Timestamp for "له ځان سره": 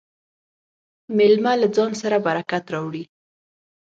1.61-2.17